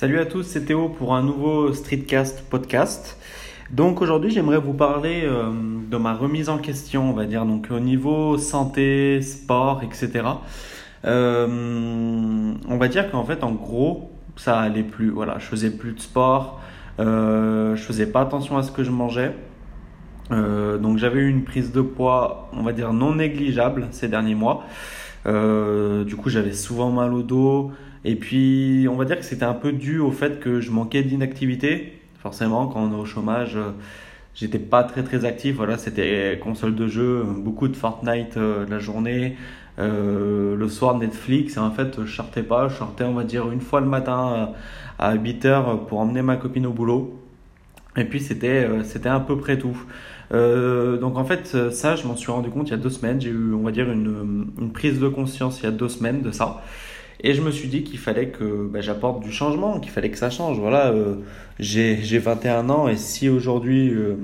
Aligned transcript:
Salut 0.00 0.18
à 0.18 0.24
tous, 0.24 0.44
c'est 0.44 0.64
Théo 0.64 0.88
pour 0.88 1.14
un 1.14 1.22
nouveau 1.22 1.74
Streetcast 1.74 2.48
podcast. 2.48 3.18
Donc 3.70 4.00
aujourd'hui, 4.00 4.30
j'aimerais 4.30 4.56
vous 4.56 4.72
parler 4.72 5.24
euh, 5.24 5.52
de 5.90 5.96
ma 5.98 6.14
remise 6.14 6.48
en 6.48 6.56
question, 6.56 7.10
on 7.10 7.12
va 7.12 7.26
dire, 7.26 7.44
donc 7.44 7.68
au 7.70 7.80
niveau 7.80 8.38
santé, 8.38 9.20
sport, 9.20 9.82
etc. 9.82 10.24
Euh, 11.04 12.54
on 12.66 12.76
va 12.78 12.88
dire 12.88 13.10
qu'en 13.10 13.24
fait, 13.24 13.44
en 13.44 13.52
gros, 13.52 14.10
ça 14.36 14.58
allait 14.60 14.84
plus. 14.84 15.10
Voilà, 15.10 15.38
je 15.38 15.44
faisais 15.44 15.70
plus 15.70 15.92
de 15.92 16.00
sport, 16.00 16.62
euh, 16.98 17.76
je 17.76 17.82
faisais 17.82 18.06
pas 18.06 18.22
attention 18.22 18.56
à 18.56 18.62
ce 18.62 18.72
que 18.72 18.82
je 18.82 18.90
mangeais. 18.90 19.36
Donc 20.30 20.96
j'avais 20.96 21.20
eu 21.20 21.28
une 21.28 21.44
prise 21.44 21.72
de 21.72 21.82
poids, 21.82 22.48
on 22.54 22.62
va 22.62 22.72
dire 22.72 22.94
non 22.94 23.16
négligeable 23.16 23.88
ces 23.90 24.08
derniers 24.08 24.34
mois. 24.34 24.64
du 25.26 26.16
coup, 26.16 26.30
j'avais 26.30 26.54
souvent 26.54 26.90
mal 26.90 27.12
au 27.12 27.22
dos. 27.22 27.72
Et 28.04 28.16
puis, 28.16 28.86
on 28.90 28.96
va 28.96 29.04
dire 29.04 29.18
que 29.18 29.24
c'était 29.24 29.44
un 29.44 29.54
peu 29.54 29.72
dû 29.72 29.98
au 29.98 30.10
fait 30.10 30.40
que 30.40 30.60
je 30.60 30.70
manquais 30.70 31.02
d'inactivité. 31.02 32.00
Forcément, 32.20 32.66
quand 32.66 32.82
on 32.82 32.92
est 32.92 33.00
au 33.00 33.04
chômage, 33.04 33.56
euh, 33.56 33.72
j'étais 34.34 34.58
pas 34.58 34.84
très 34.84 35.02
très 35.02 35.24
actif. 35.24 35.56
Voilà, 35.56 35.76
c'était 35.78 36.38
console 36.42 36.74
de 36.74 36.88
jeu, 36.88 37.24
beaucoup 37.24 37.68
de 37.68 37.76
Fortnite 37.76 38.36
euh, 38.36 38.66
la 38.68 38.78
journée, 38.78 39.36
euh, 39.78 40.56
le 40.56 40.68
soir 40.68 40.96
Netflix. 40.98 41.56
Et 41.56 41.60
en 41.60 41.70
fait, 41.70 42.04
je 42.04 42.14
sortais 42.14 42.42
pas. 42.42 42.68
Je 42.68 42.76
sortais, 42.76 43.04
on 43.04 43.14
va 43.14 43.24
dire, 43.24 43.50
une 43.50 43.60
fois 43.60 43.80
le 43.80 43.86
matin 43.86 44.52
à 44.98 45.14
8 45.14 45.44
heures 45.44 45.86
pour 45.86 46.00
emmener 46.00 46.22
ma 46.22 46.36
copine 46.36 46.66
au 46.66 46.72
boulot. 46.72 47.18
Et 47.96 48.04
puis, 48.04 48.20
c'était 48.20 48.66
c'était 48.84 49.08
à 49.08 49.20
peu 49.20 49.36
près 49.36 49.58
tout. 49.58 49.76
donc 50.32 51.18
en 51.18 51.24
fait, 51.24 51.70
ça, 51.72 51.96
je 51.96 52.06
m'en 52.06 52.16
suis 52.16 52.30
rendu 52.30 52.50
compte 52.50 52.68
il 52.68 52.70
y 52.70 52.74
a 52.74 52.76
deux 52.78 52.90
semaines. 52.90 53.20
J'ai 53.20 53.30
eu, 53.30 53.52
on 53.52 53.62
va 53.62 53.72
dire, 53.72 53.90
une, 53.90 54.52
une 54.58 54.72
prise 54.72 55.00
de 55.00 55.08
conscience 55.08 55.60
il 55.60 55.64
y 55.64 55.66
a 55.66 55.72
deux 55.72 55.88
semaines 55.88 56.22
de 56.22 56.30
ça. 56.30 56.62
Et 57.22 57.34
je 57.34 57.42
me 57.42 57.50
suis 57.50 57.68
dit 57.68 57.82
qu'il 57.82 57.98
fallait 57.98 58.28
que 58.28 58.66
bah, 58.66 58.80
j'apporte 58.80 59.20
du 59.20 59.30
changement, 59.30 59.78
qu'il 59.78 59.90
fallait 59.90 60.10
que 60.10 60.16
ça 60.16 60.30
change. 60.30 60.58
Voilà, 60.58 60.86
euh, 60.88 61.16
j'ai 61.58 62.18
21 62.18 62.70
ans 62.70 62.88
et 62.88 62.96
si 62.96 63.28
aujourd'hui 63.28 63.90
euh, 63.90 64.14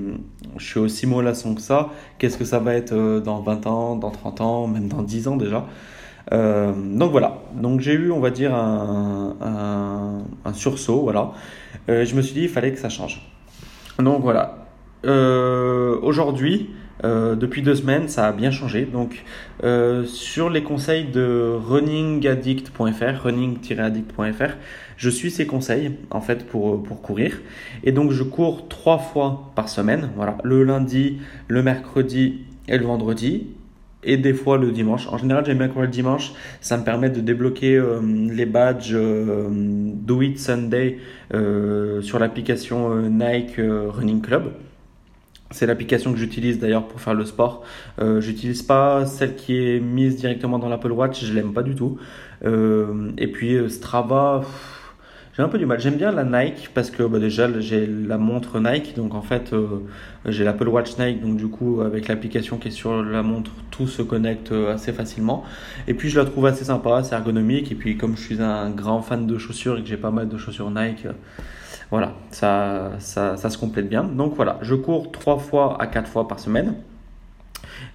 je 0.57 0.65
suis 0.65 0.79
aussi 0.79 1.05
mollasson 1.05 1.53
que 1.53 1.61
ça, 1.61 1.89
qu'est-ce 2.17 2.37
que 2.37 2.45
ça 2.45 2.57
va 2.57 2.73
être 2.73 2.93
euh, 2.93 3.19
dans 3.19 3.39
20 3.41 3.67
ans, 3.67 3.95
dans 3.95 4.09
30 4.09 4.41
ans, 4.41 4.67
même 4.67 4.87
dans 4.87 5.03
10 5.03 5.27
ans 5.27 5.37
déjà? 5.37 5.65
Donc 6.29 7.11
voilà, 7.11 7.37
donc 7.55 7.79
j'ai 7.79 7.93
eu 7.93 8.11
on 8.11 8.19
va 8.19 8.31
dire 8.31 8.53
un, 8.53 9.37
un, 9.39 10.23
un 10.43 10.53
sursaut, 10.53 11.03
voilà. 11.03 11.31
je 11.87 12.15
me 12.15 12.21
suis 12.21 12.33
dit 12.33 12.41
il 12.41 12.49
fallait 12.49 12.73
que 12.73 12.79
ça 12.79 12.89
change. 12.89 13.21
Donc 13.97 14.23
voilà, 14.23 14.67
aujourd'hui, 15.05 16.69
euh, 17.03 17.35
depuis 17.35 17.61
deux 17.61 17.75
semaines, 17.75 18.07
ça 18.07 18.27
a 18.27 18.31
bien 18.31 18.51
changé. 18.51 18.85
Donc, 18.85 19.23
euh, 19.63 20.05
sur 20.05 20.49
les 20.49 20.63
conseils 20.63 21.05
de 21.05 21.55
runningaddict.fr, 21.55 23.23
running-addict.fr, 23.23 24.55
je 24.97 25.09
suis 25.09 25.31
ces 25.31 25.45
conseils 25.45 25.91
en 26.09 26.21
fait 26.21 26.47
pour, 26.47 26.81
pour 26.83 27.01
courir. 27.01 27.39
Et 27.83 27.91
donc, 27.91 28.11
je 28.11 28.23
cours 28.23 28.67
trois 28.67 28.97
fois 28.97 29.51
par 29.55 29.69
semaine. 29.69 30.09
Voilà, 30.15 30.37
le 30.43 30.63
lundi, 30.63 31.17
le 31.47 31.61
mercredi 31.63 32.41
et 32.67 32.77
le 32.77 32.85
vendredi. 32.85 33.47
Et 34.03 34.15
des 34.15 34.33
fois 34.33 34.57
le 34.57 34.71
dimanche. 34.71 35.07
En 35.07 35.17
général, 35.17 35.43
j'aime 35.45 35.57
bien 35.57 35.67
courir 35.67 35.87
le 35.87 35.91
dimanche. 35.91 36.31
Ça 36.61 36.77
me 36.77 36.83
permet 36.83 37.09
de 37.09 37.19
débloquer 37.19 37.75
euh, 37.75 37.99
les 38.31 38.45
badges 38.45 38.95
Do 38.95 40.21
It 40.21 40.39
Sunday 40.39 40.99
sur 41.31 42.19
l'application 42.19 42.95
Nike 43.09 43.57
Running 43.57 44.21
Club. 44.21 44.53
C'est 45.51 45.65
l'application 45.65 46.11
que 46.11 46.19
j'utilise 46.19 46.59
d'ailleurs 46.59 46.87
pour 46.87 46.99
faire 46.99 47.13
le 47.13 47.25
sport. 47.25 47.63
Euh, 47.99 48.19
j'utilise 48.19 48.63
pas 48.63 49.05
celle 49.05 49.35
qui 49.35 49.57
est 49.57 49.79
mise 49.79 50.17
directement 50.17 50.59
dans 50.59 50.67
l'Apple 50.67 50.91
Watch, 50.91 51.23
je 51.23 51.33
l'aime 51.33 51.53
pas 51.53 51.63
du 51.63 51.73
tout. 51.73 51.97
Euh, 52.45 53.11
et 53.17 53.27
puis 53.27 53.55
euh, 53.55 53.69
Strava, 53.69 54.43
j'ai 55.37 55.43
un 55.43 55.49
peu 55.49 55.59
du 55.59 55.67
mal. 55.67 55.79
J'aime 55.79 55.97
bien 55.97 56.11
la 56.11 56.23
Nike 56.23 56.71
parce 56.73 56.89
que 56.89 57.03
bah, 57.03 57.19
déjà 57.19 57.47
j'ai 57.59 57.85
la 57.85 58.17
montre 58.17 58.59
Nike, 58.59 58.95
donc 58.95 59.13
en 59.13 59.21
fait 59.21 59.53
euh, 59.53 59.67
j'ai 60.25 60.43
l'Apple 60.43 60.67
Watch 60.67 60.97
Nike, 60.97 61.21
donc 61.21 61.37
du 61.37 61.47
coup 61.47 61.81
avec 61.81 62.07
l'application 62.07 62.57
qui 62.57 62.69
est 62.69 62.71
sur 62.71 63.03
la 63.03 63.21
montre, 63.21 63.51
tout 63.69 63.87
se 63.87 64.01
connecte 64.01 64.51
assez 64.51 64.93
facilement. 64.93 65.43
Et 65.87 65.93
puis 65.93 66.09
je 66.09 66.19
la 66.19 66.25
trouve 66.25 66.47
assez 66.47 66.65
sympa, 66.65 66.97
assez 66.97 67.13
ergonomique. 67.13 67.71
Et 67.71 67.75
puis 67.75 67.97
comme 67.97 68.17
je 68.17 68.21
suis 68.21 68.41
un 68.41 68.71
grand 68.71 69.01
fan 69.01 69.27
de 69.27 69.37
chaussures 69.37 69.77
et 69.77 69.83
que 69.83 69.87
j'ai 69.87 69.97
pas 69.97 70.11
mal 70.11 70.27
de 70.27 70.37
chaussures 70.37 70.71
Nike 70.71 71.07
voilà, 71.89 72.13
ça, 72.31 72.91
ça, 72.99 73.37
ça, 73.37 73.49
se 73.49 73.57
complète 73.57 73.87
bien. 73.87 74.03
Donc 74.03 74.35
voilà, 74.35 74.59
je 74.61 74.75
cours 74.75 75.11
3 75.11 75.37
fois 75.39 75.81
à 75.81 75.87
4 75.87 76.09
fois 76.09 76.27
par 76.27 76.39
semaine. 76.39 76.75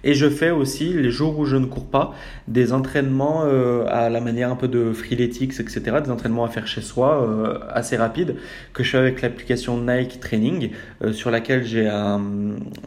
Et 0.03 0.13
je 0.13 0.29
fais 0.29 0.51
aussi, 0.51 0.93
les 0.93 1.11
jours 1.11 1.39
où 1.39 1.45
je 1.45 1.55
ne 1.55 1.65
cours 1.65 1.85
pas, 1.85 2.13
des 2.47 2.73
entraînements 2.73 3.43
euh, 3.45 3.85
à 3.87 4.09
la 4.09 4.19
manière 4.19 4.51
un 4.51 4.55
peu 4.55 4.67
de 4.67 4.91
freeletics, 4.91 5.59
etc. 5.59 5.81
Des 6.03 6.11
entraînements 6.11 6.43
à 6.43 6.49
faire 6.49 6.67
chez 6.67 6.81
soi, 6.81 7.23
euh, 7.23 7.59
assez 7.69 7.95
rapides, 7.95 8.35
que 8.73 8.83
je 8.83 8.91
fais 8.91 8.97
avec 8.97 9.21
l'application 9.21 9.79
Nike 9.79 10.19
Training, 10.19 10.71
euh, 11.03 11.13
sur 11.13 11.31
laquelle 11.31 11.63
j'ai 11.63 11.87
un, 11.87 12.21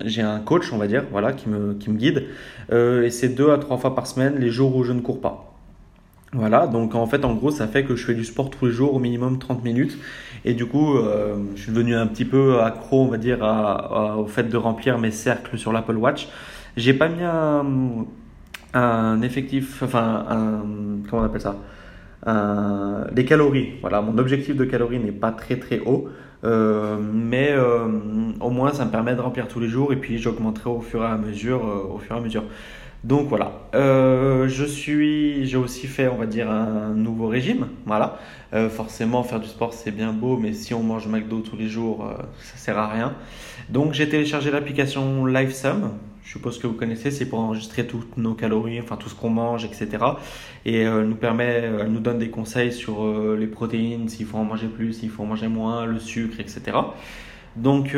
j'ai 0.05 0.23
un 0.23 0.41
coach, 0.41 0.73
on 0.73 0.79
va 0.79 0.89
dire, 0.89 1.05
voilà, 1.11 1.33
qui 1.33 1.49
me, 1.49 1.75
qui 1.75 1.91
me 1.91 1.97
guide. 1.97 2.25
et 2.71 3.11
c'est 3.11 3.29
2 3.31 3.51
à 3.51 3.59
3 3.59 3.79
fois 3.79 3.95
par 3.95 4.06
semaine, 4.06 4.37
les 4.39 4.51
jours 4.51 4.77
où 4.77 4.85
je 4.85 4.93
ne 4.93 5.01
cours 5.01 5.21
pas. 5.21 5.55
Voilà, 6.33 6.67
donc 6.67 6.95
en 6.95 7.06
fait, 7.06 7.25
en 7.25 7.35
gros, 7.35 7.51
ça 7.51 7.67
fait 7.67 7.85
que 7.85 7.97
je 7.97 8.05
fais 8.05 8.15
du 8.15 8.25
sport 8.25 8.51
tous 8.51 8.67
les 8.67 8.73
jours, 8.73 8.95
au 8.95 8.99
minimum 8.99 9.39
30 9.39 9.65
minutes. 9.65 9.97
Et 10.45 10.53
du 10.53 10.67
coup, 10.67 10.99
je 11.55 11.61
suis 11.62 11.73
devenu 11.73 11.95
un 11.95 12.06
petit 12.06 12.25
peu 12.27 12.61
accro, 12.61 13.03
on 13.03 13.09
va 13.09 13.17
dire, 13.17 13.39
au 14.19 14.27
fait 14.27 14.43
de 14.43 14.56
remplir 14.56 14.99
mes 14.99 15.12
cercles 15.12 15.56
sur 15.56 15.73
l'Apple 15.73 15.97
Watch. 15.97 16.29
J'ai 16.76 16.94
pas 16.94 17.09
mis 17.09 17.22
un, 18.75 19.22
effectif, 19.22 19.82
enfin, 19.82 20.26
un, 20.28 20.62
comment 21.09 21.22
on 21.22 21.25
appelle 21.25 21.41
ça? 21.41 21.56
Un, 22.26 23.06
Des 23.12 23.25
calories. 23.25 23.75
Voilà, 23.81 24.03
mon 24.03 24.19
objectif 24.19 24.56
de 24.56 24.64
calories 24.64 24.98
n'est 24.98 25.12
pas 25.12 25.32
très 25.32 25.56
très 25.56 25.81
haut. 25.81 26.09
Euh, 26.44 26.98
mais 27.00 27.48
euh, 27.50 27.88
au 28.41 28.50
moins 28.50 28.72
ça 28.75 28.84
me 28.84 28.91
permet 28.91 29.16
de 29.16 29.20
remplir 29.22 29.48
tous 29.48 29.59
les 29.59 29.69
jours 29.69 29.94
et 29.94 29.97
puis 29.97 30.19
j'augmenterai 30.19 30.69
au 30.69 30.82
fur 30.82 31.03
et 31.03 31.06
à 31.06 31.16
mesure 31.16 31.62
au 31.91 31.98
fur 31.98 32.14
et 32.14 32.19
à 32.19 32.22
mesure 32.22 32.44
donc 33.06 33.28
voilà, 33.28 33.53
euh, 33.76 34.48
je 34.48 34.64
suis, 34.64 35.47
j'ai 35.47 35.56
aussi 35.56 35.87
fait, 35.87 36.08
on 36.08 36.16
va 36.16 36.26
dire, 36.26 36.50
un 36.50 36.93
nouveau 36.93 37.28
régime. 37.28 37.69
Voilà, 37.84 38.19
euh, 38.53 38.69
forcément, 38.69 39.22
faire 39.22 39.38
du 39.38 39.47
sport 39.47 39.75
c'est 39.75 39.93
bien 39.93 40.12
beau, 40.12 40.37
mais 40.37 40.53
si 40.53 40.75
on 40.75 40.82
mange 40.82 41.06
McDo 41.06 41.38
tous 41.41 41.56
les 41.56 41.69
jours, 41.69 42.04
euh, 42.04 42.20
ça 42.43 42.56
sert 42.56 42.78
à 42.78 42.88
rien. 42.88 43.14
Donc 43.69 43.93
j'ai 43.93 44.08
téléchargé 44.08 44.50
l'application 44.50 45.25
LiveSum. 45.25 45.93
Je 46.26 46.32
suppose 46.32 46.59
que 46.59 46.66
vous 46.66 46.75
connaissez, 46.75 47.10
c'est 47.10 47.26
pour 47.26 47.38
enregistrer 47.38 47.87
toutes 47.87 48.16
nos 48.16 48.34
calories, 48.34 48.81
enfin 48.81 48.97
tout 48.97 49.09
ce 49.09 49.14
qu'on 49.14 49.31
mange, 49.31 49.64
etc. 49.64 49.88
Et 50.64 50.81
elle 50.81 51.04
nous 51.04 51.14
permet, 51.14 51.70
elle 51.81 51.92
nous 51.92 52.00
donne 52.00 52.19
des 52.19 52.31
conseils 52.31 52.72
sur 52.72 53.06
les 53.37 53.47
protéines, 53.47 54.09
s'il 54.09 54.26
faut 54.26 54.37
en 54.37 54.44
manger 54.44 54.66
plus, 54.66 54.92
s'il 54.92 55.09
faut 55.09 55.22
en 55.22 55.26
manger 55.26 55.47
moins, 55.47 55.87
le 55.87 56.00
sucre, 56.00 56.41
etc. 56.41 56.76
Donc, 57.54 57.97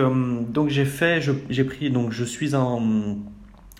donc 0.50 0.68
j'ai 0.68 0.84
fait, 0.84 1.26
j'ai 1.48 1.64
pris, 1.64 1.90
donc 1.90 2.12
je 2.12 2.22
suis 2.22 2.54
en 2.54 3.16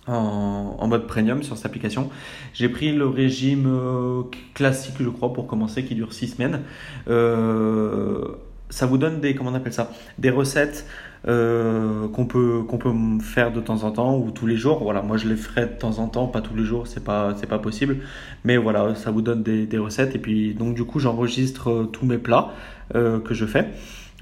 en, 0.09 0.87
mode 0.89 1.07
premium 1.07 1.43
sur 1.43 1.57
cette 1.57 1.67
application. 1.67 2.11
J'ai 2.55 2.69
pris 2.69 2.93
le 2.93 3.07
régime 3.07 3.67
euh, 3.67 4.23
classique, 4.55 4.95
je 5.01 5.09
crois, 5.09 5.33
pour 5.33 5.47
commencer, 5.47 5.85
qui 5.85 5.95
dure 5.95 6.13
6 6.13 6.29
semaines. 6.29 6.63
Euh, 7.09 8.37
ça 8.71 8.87
vous 8.87 8.99
donne 8.99 9.21
des, 9.21 9.35
comment 9.35 9.51
on 9.51 9.55
appelle 9.55 9.73
ça, 9.73 9.91
des 10.19 10.31
recettes 10.31 10.87
euh, 11.27 12.07
qu'on 12.09 12.27
peut 12.27 12.63
qu'on 12.69 12.79
peut 12.79 12.93
faire 13.21 13.53
de 13.53 13.61
temps 13.61 13.83
en 13.83 13.91
temps 13.91 14.19
ou 14.19 14.31
tous 14.31 14.47
les 14.47 14.57
jours. 14.57 14.83
Voilà, 14.83 15.03
moi 15.03 15.17
je 15.17 15.29
les 15.29 15.37
ferai 15.37 15.67
de 15.67 15.73
temps 15.79 15.99
en 15.99 16.09
temps, 16.09 16.27
pas 16.27 16.41
tous 16.41 16.55
les 16.55 16.65
jours, 16.65 16.87
c'est 16.87 17.03
pas 17.03 17.35
c'est 17.37 17.49
pas 17.49 17.59
possible. 17.59 17.99
Mais 18.45 18.57
voilà, 18.57 18.95
ça 18.95 19.11
vous 19.11 19.23
donne 19.23 19.43
des, 19.43 19.67
des 19.67 19.79
recettes 19.79 20.15
et 20.15 20.19
puis 20.19 20.55
donc 20.55 20.75
du 20.75 20.85
coup 20.85 20.99
j'enregistre 21.01 21.89
tous 21.93 22.07
mes 22.07 22.19
plats 22.19 22.53
que 22.95 23.35
je 23.35 23.45
fais 23.45 23.67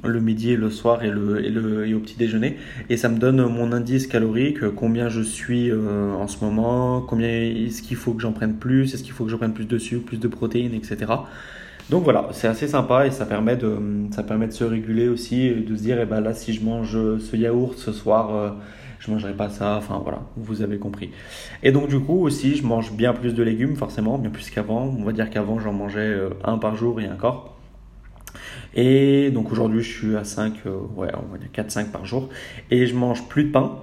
le 0.04 0.20
midi 0.20 0.56
le 0.56 0.70
soir 0.70 1.02
et, 1.02 1.10
le, 1.10 1.44
et, 1.44 1.50
le, 1.50 1.86
et 1.86 1.94
au 1.94 2.00
petit 2.00 2.16
déjeuner. 2.16 2.56
Et 2.90 2.96
ça 2.96 3.08
me 3.08 3.18
donne 3.18 3.44
mon 3.46 3.72
indice 3.72 4.06
calorique, 4.06 4.68
combien 4.74 5.08
je 5.08 5.22
suis 5.22 5.70
euh, 5.70 6.12
en 6.12 6.26
ce 6.26 6.44
moment, 6.44 7.00
combien 7.00 7.28
est-ce 7.28 7.82
qu'il 7.82 7.96
faut 7.96 8.12
que 8.12 8.20
j'en 8.20 8.32
prenne 8.32 8.54
plus, 8.54 8.94
est-ce 8.94 9.02
qu'il 9.02 9.12
faut 9.12 9.24
que 9.24 9.30
j'en 9.30 9.38
prenne 9.38 9.54
plus 9.54 9.66
de 9.66 9.78
sucre, 9.78 10.04
plus 10.04 10.18
de 10.18 10.28
protéines, 10.28 10.74
etc. 10.74 11.12
Donc 11.88 12.02
voilà, 12.02 12.28
c'est 12.32 12.48
assez 12.48 12.66
sympa 12.66 13.06
et 13.06 13.12
ça 13.12 13.26
permet 13.26 13.56
de, 13.56 13.78
se 14.50 14.64
réguler 14.64 15.08
aussi, 15.08 15.50
de 15.50 15.76
se 15.76 15.82
dire, 15.82 16.00
eh 16.00 16.04
ben 16.04 16.20
là, 16.20 16.34
si 16.34 16.52
je 16.52 16.64
mange 16.64 16.92
ce 16.92 17.36
yaourt 17.36 17.78
ce 17.78 17.92
soir, 17.92 18.34
euh, 18.34 18.50
je 18.98 19.10
mangerai 19.12 19.34
pas 19.34 19.50
ça. 19.50 19.76
Enfin 19.76 20.00
voilà, 20.02 20.22
vous 20.36 20.62
avez 20.62 20.78
compris. 20.78 21.10
Et 21.62 21.70
donc 21.70 21.88
du 21.88 22.00
coup 22.00 22.24
aussi, 22.24 22.56
je 22.56 22.64
mange 22.64 22.92
bien 22.92 23.12
plus 23.12 23.34
de 23.34 23.42
légumes, 23.42 23.76
forcément, 23.76 24.18
bien 24.18 24.30
plus 24.30 24.50
qu'avant. 24.50 24.94
On 24.98 25.04
va 25.04 25.12
dire 25.12 25.30
qu'avant, 25.30 25.60
j'en 25.60 25.72
mangeais 25.72 26.00
euh, 26.00 26.30
un 26.42 26.58
par 26.58 26.74
jour 26.74 27.00
et 27.00 27.08
encore. 27.08 27.56
Et 28.74 29.30
donc 29.30 29.52
aujourd'hui, 29.52 29.82
je 29.82 29.90
suis 29.90 30.16
à 30.16 30.24
5, 30.24 30.54
euh, 30.66 30.78
ouais, 30.96 31.08
on 31.14 31.32
va 31.32 31.38
dire 31.38 31.48
4-5 31.54 31.92
par 31.92 32.04
jour. 32.04 32.30
Et 32.70 32.86
je 32.86 32.96
mange 32.96 33.28
plus 33.28 33.44
de 33.44 33.52
pain, 33.52 33.78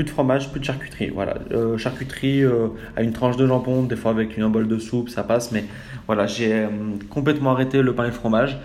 plus 0.00 0.04
de 0.04 0.10
fromage, 0.10 0.50
plus 0.50 0.60
de 0.60 0.64
charcuterie. 0.64 1.10
Voilà, 1.10 1.34
euh, 1.52 1.76
charcuterie 1.76 2.42
euh, 2.42 2.68
à 2.96 3.02
une 3.02 3.12
tranche 3.12 3.36
de 3.36 3.46
jambon, 3.46 3.82
des 3.82 3.96
fois 3.96 4.12
avec 4.12 4.38
une 4.38 4.48
bol 4.48 4.66
de 4.66 4.78
soupe, 4.78 5.10
ça 5.10 5.24
passe. 5.24 5.52
Mais 5.52 5.66
voilà, 6.06 6.26
j'ai 6.26 6.66
complètement 7.10 7.50
arrêté 7.50 7.82
le 7.82 7.94
pain 7.94 8.04
et 8.04 8.06
le 8.06 8.12
fromage 8.12 8.58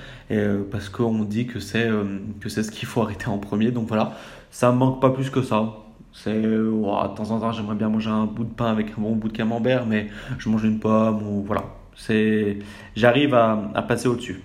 parce 0.72 0.88
qu'on 0.88 1.24
dit 1.26 1.46
que 1.46 1.60
c'est 1.60 1.90
que 2.40 2.48
c'est 2.48 2.64
ce 2.64 2.72
qu'il 2.72 2.88
faut 2.88 3.02
arrêter 3.02 3.28
en 3.28 3.38
premier. 3.38 3.72
Donc 3.72 3.90
voilà, 3.90 4.14
ça 4.50 4.72
me 4.72 4.78
manque 4.78 5.02
pas 5.02 5.10
plus 5.10 5.30
que 5.30 5.42
ça. 5.42 5.74
C'est 6.14 6.42
de 6.42 6.72
temps 7.18 7.32
en 7.32 7.40
temps, 7.42 7.52
j'aimerais 7.52 7.76
bien 7.76 7.90
manger 7.90 8.10
un 8.10 8.26
bout 8.26 8.46
de 8.46 8.54
pain 8.54 8.72
avec 8.72 8.92
un 8.98 9.02
bon 9.02 9.16
bout 9.18 9.28
de 9.28 9.34
camembert, 9.34 9.86
mais 9.86 10.08
je 10.38 10.48
mange 10.48 10.64
une 10.64 10.80
pomme 10.80 11.22
ou 11.28 11.44
voilà. 11.44 11.66
C'est, 11.98 12.60
j'arrive 12.96 13.34
à, 13.34 13.60
à 13.74 13.82
passer 13.82 14.08
au-dessus. 14.08 14.42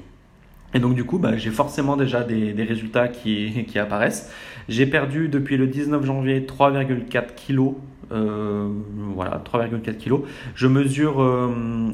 Et 0.75 0.79
donc 0.79 0.95
du 0.95 1.05
coup, 1.05 1.19
bah, 1.19 1.37
j'ai 1.37 1.51
forcément 1.51 1.97
déjà 1.97 2.23
des, 2.23 2.53
des 2.53 2.65
résultats 2.65 3.09
qui, 3.09 3.65
qui 3.69 3.79
apparaissent. 3.79 4.33
J'ai 4.69 4.87
perdu 4.87 5.29
depuis 5.29 5.57
le 5.57 5.67
19 5.67 6.05
janvier 6.05 6.41
3,4 6.41 7.35
kg. 7.35 7.75
Euh, 8.13 8.69
voilà, 9.15 9.43
3,4 9.45 9.97
kg. 9.97 10.23
Je 10.55 10.67
mesure, 10.67 11.23
euh, 11.23 11.49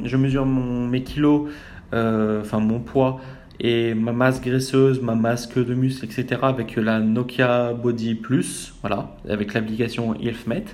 je 0.04 0.16
mesure 0.16 0.46
mon, 0.46 0.86
mes 0.86 1.02
kilos, 1.02 1.48
euh, 1.92 2.40
enfin 2.40 2.58
mon 2.58 2.80
poids 2.80 3.20
et 3.58 3.94
ma 3.94 4.12
masse 4.12 4.42
graisseuse, 4.42 5.00
ma 5.00 5.14
masse 5.14 5.48
de 5.54 5.74
muscle, 5.74 6.04
etc. 6.04 6.40
avec 6.42 6.76
la 6.76 7.00
Nokia 7.00 7.72
Body 7.72 8.14
Plus, 8.14 8.74
voilà, 8.82 9.16
avec 9.28 9.54
l'application 9.54 10.14
ILFMET. 10.14 10.64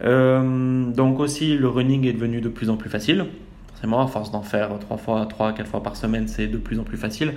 Donc 0.00 1.20
aussi, 1.20 1.56
le 1.56 1.68
running 1.68 2.06
est 2.06 2.12
devenu 2.12 2.40
de 2.40 2.48
plus 2.48 2.70
en 2.70 2.76
plus 2.76 2.90
facile. 2.90 3.26
Forcément, 3.78 4.02
à 4.02 4.08
force 4.08 4.32
d'en 4.32 4.42
faire 4.42 4.76
3 4.80 4.96
fois, 4.96 5.24
3 5.24 5.52
4 5.52 5.68
fois 5.68 5.84
par 5.84 5.94
semaine, 5.94 6.26
c'est 6.26 6.48
de 6.48 6.58
plus 6.58 6.80
en 6.80 6.82
plus 6.82 6.96
facile. 6.96 7.34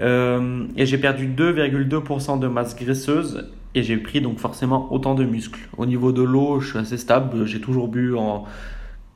Euh, 0.00 0.64
et 0.74 0.86
j'ai 0.86 0.96
perdu 0.96 1.28
2,2% 1.28 2.38
de 2.38 2.48
masse 2.48 2.74
graisseuse 2.74 3.50
et 3.74 3.82
j'ai 3.82 3.98
pris 3.98 4.22
donc 4.22 4.38
forcément 4.38 4.90
autant 4.90 5.14
de 5.14 5.24
muscles. 5.24 5.60
Au 5.76 5.84
niveau 5.84 6.12
de 6.12 6.22
l'eau, 6.22 6.60
je 6.60 6.70
suis 6.70 6.78
assez 6.78 6.96
stable. 6.96 7.44
J'ai 7.44 7.60
toujours 7.60 7.88
bu 7.88 8.14
en 8.14 8.44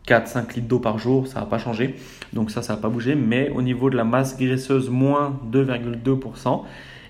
4-5 0.07 0.57
litres 0.57 0.69
d'eau 0.69 0.81
par 0.81 0.99
jour, 0.99 1.27
ça 1.27 1.41
n'a 1.41 1.47
pas 1.47 1.57
changé. 1.57 1.95
Donc 2.35 2.51
ça, 2.51 2.61
ça 2.61 2.75
n'a 2.75 2.79
pas 2.79 2.91
bougé. 2.91 3.15
Mais 3.15 3.49
au 3.55 3.63
niveau 3.63 3.89
de 3.89 3.97
la 3.97 4.05
masse 4.05 4.37
graisseuse, 4.37 4.91
moins 4.91 5.41
2,2%. 5.51 6.65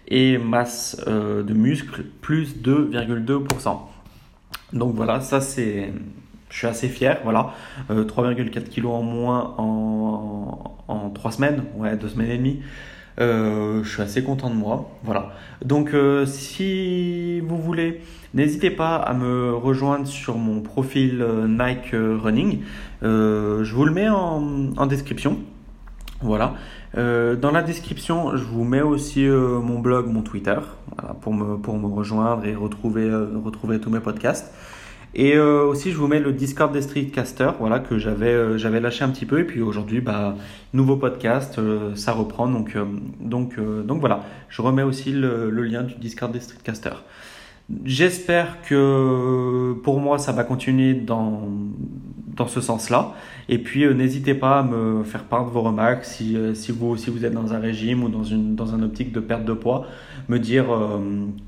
Et 0.06 0.38
masse 0.38 1.02
euh, 1.08 1.42
de 1.42 1.54
muscle, 1.54 2.04
plus 2.20 2.54
2,2%. 2.56 3.78
Donc 4.72 4.94
voilà, 4.94 5.20
ça 5.20 5.40
c'est... 5.40 5.92
Je 6.50 6.58
suis 6.58 6.66
assez 6.66 6.88
fier, 6.88 7.20
voilà. 7.22 7.54
3,4 7.88 8.58
euh, 8.58 8.60
kg 8.60 8.86
en 8.86 9.02
moins 9.02 9.54
en, 9.56 10.76
en 10.88 11.10
3 11.10 11.30
semaines, 11.30 11.62
ouais, 11.76 11.96
2 11.96 12.08
semaines 12.08 12.30
et 12.30 12.38
demie. 12.38 12.60
Euh, 13.20 13.84
je 13.84 13.88
suis 13.88 14.02
assez 14.02 14.24
content 14.24 14.50
de 14.50 14.56
moi. 14.56 14.90
Voilà. 15.04 15.32
Donc, 15.64 15.94
euh, 15.94 16.26
si 16.26 17.40
vous 17.40 17.56
voulez, 17.56 18.00
n'hésitez 18.34 18.70
pas 18.70 18.96
à 18.96 19.14
me 19.14 19.54
rejoindre 19.54 20.08
sur 20.08 20.38
mon 20.38 20.60
profil 20.60 21.24
Nike 21.46 21.92
Running. 21.92 22.62
je 23.02 23.72
vous 23.72 23.84
le 23.84 23.92
mets 23.92 24.08
en, 24.08 24.86
description. 24.86 25.38
Voilà. 26.20 26.54
dans 26.94 27.50
la 27.52 27.62
description, 27.62 28.36
je 28.36 28.44
vous 28.44 28.64
mets 28.64 28.82
aussi 28.82 29.24
mon 29.26 29.78
blog, 29.78 30.06
mon 30.06 30.22
Twitter, 30.22 30.58
pour, 31.20 31.32
me, 31.32 31.86
rejoindre 31.86 32.44
et 32.44 32.54
retrouver 32.56 33.80
tous 33.80 33.90
mes 33.90 34.00
podcasts. 34.00 34.52
Et 35.14 35.34
euh, 35.34 35.64
aussi, 35.64 35.90
je 35.90 35.96
vous 35.96 36.06
mets 36.06 36.20
le 36.20 36.32
Discord 36.32 36.72
des 36.72 36.82
Streetcasters, 36.82 37.56
voilà, 37.58 37.80
que 37.80 37.98
j'avais 37.98 38.32
euh, 38.32 38.80
lâché 38.80 39.02
un 39.02 39.08
petit 39.08 39.26
peu. 39.26 39.40
Et 39.40 39.44
puis 39.44 39.60
aujourd'hui, 39.60 40.00
bah, 40.00 40.36
nouveau 40.72 40.96
podcast, 40.96 41.58
euh, 41.58 41.94
ça 41.96 42.12
reprend. 42.12 42.46
Donc, 42.48 42.76
donc, 43.20 43.58
donc 43.58 44.00
voilà, 44.00 44.24
je 44.48 44.62
remets 44.62 44.82
aussi 44.82 45.10
le, 45.12 45.50
lien 45.50 45.82
du 45.82 45.94
Discord 45.94 46.32
des 46.32 46.40
Streetcasters. 46.40 47.02
J'espère 47.84 48.62
que 48.62 49.74
pour 49.84 50.00
moi, 50.00 50.18
ça 50.18 50.32
va 50.32 50.42
continuer 50.42 50.94
dans, 50.94 51.48
dans 52.36 52.48
ce 52.48 52.60
sens-là. 52.60 53.14
Et 53.48 53.58
puis, 53.58 53.92
n'hésitez 53.94 54.34
pas 54.34 54.60
à 54.60 54.62
me 54.62 55.04
faire 55.04 55.24
part 55.24 55.44
de 55.44 55.50
vos 55.50 55.62
remarques 55.62 56.04
si, 56.04 56.36
si, 56.54 56.72
vous, 56.72 56.96
si 56.96 57.10
vous 57.10 57.24
êtes 57.24 57.32
dans 57.32 57.52
un 57.52 57.58
régime 57.58 58.02
ou 58.02 58.08
dans, 58.08 58.24
une, 58.24 58.56
dans 58.56 58.74
un 58.74 58.82
optique 58.82 59.12
de 59.12 59.20
perte 59.20 59.44
de 59.44 59.52
poids, 59.52 59.86
me 60.30 60.38
dire 60.38 60.66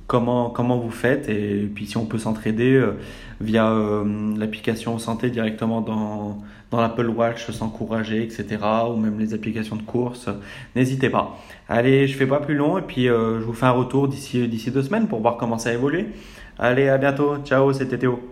comment, 0.07 0.51
comment 0.51 0.77
vous 0.77 0.91
faites 0.91 1.29
et 1.29 1.71
puis 1.75 1.87
si 1.87 1.97
on 1.97 2.05
peut 2.05 2.19
s'entraider 2.19 2.83
via 3.43 3.71
euh, 3.71 4.35
l'application 4.37 4.99
santé 4.99 5.29
directement 5.29 5.81
dans, 5.81 6.39
dans 6.71 6.81
l'Apple 6.81 7.09
Watch, 7.09 7.51
s'encourager, 7.51 8.23
etc. 8.23 8.59
Ou 8.91 8.97
même 8.97 9.19
les 9.19 9.35
applications 9.35 9.77
de 9.77 9.83
course. 9.83 10.29
N'hésitez 10.75 11.11
pas. 11.11 11.39
Allez, 11.69 12.07
je 12.07 12.17
fais 12.17 12.27
pas 12.27 12.41
plus 12.41 12.55
long 12.55 12.79
et 12.79 12.83
puis 12.83 13.09
euh, 13.09 13.41
je 13.41 13.45
vous 13.45 13.53
fais 13.53 13.67
un 13.67 13.73
retour 13.73 14.09
d'ici 14.09 14.49
deux 14.49 14.83
semaines 14.83 15.09
pour 15.09 15.21
voir 15.21 15.37
comment 15.37 15.59
ça 15.59 15.73
évolue. 15.73 16.13
Allez, 16.59 16.89
à 16.89 16.99
bientôt. 16.99 17.37
Ciao, 17.45 17.73
c'était 17.73 17.99
Théo. 17.99 18.32